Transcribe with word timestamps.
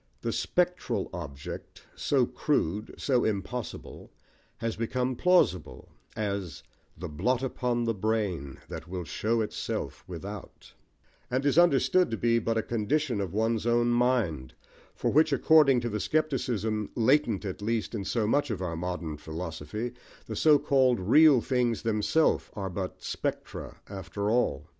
The 0.21 0.31
spectral 0.33 1.11
object, 1.13 1.83
so 1.95 2.25
crude, 2.25 2.95
so 2.97 3.23
impossible, 3.23 4.09
has 4.57 4.75
become 4.75 5.15
plausible, 5.15 5.89
as 6.15 6.63
The 6.97 7.07
blot 7.07 7.43
upon 7.43 7.83
the 7.83 7.93
brain, 7.93 8.57
That 8.67 8.87
will 8.87 9.03
show 9.03 9.41
itself 9.41 10.03
without; 10.07 10.73
and 11.29 11.45
is 11.45 11.55
understood 11.59 12.09
to 12.09 12.17
be 12.17 12.39
but 12.39 12.57
a 12.57 12.63
condition 12.63 13.21
of 13.21 13.31
one's 13.31 13.67
own 13.67 13.89
mind, 13.91 14.55
for 14.95 15.11
which, 15.11 15.31
according 15.31 15.81
to 15.81 15.89
the 15.89 15.99
scepticism, 15.99 16.89
latent 16.95 17.45
at 17.45 17.61
least, 17.61 17.93
in 17.93 18.03
so 18.03 18.25
much 18.25 18.49
of 18.49 18.59
our 18.59 18.75
modern 18.75 19.17
philosophy, 19.17 19.93
the 20.25 20.35
so 20.35 20.57
called 20.57 20.99
real 20.99 21.41
things 21.41 21.83
themselves 21.83 22.49
are 22.55 22.71
but 22.71 23.03
spectra 23.03 23.77
after 23.87 24.31
all. 24.31 24.65